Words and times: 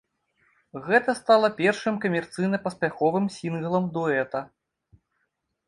Гэта 0.87 1.13
стала 1.19 1.47
першым 1.59 1.99
камерцыйна 2.07 2.57
паспяховым 2.65 3.29
сінглам 3.39 3.85
дуэта. 3.99 4.39